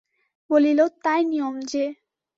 [0.49, 1.83] বলিল, তাই নিয়ম যে।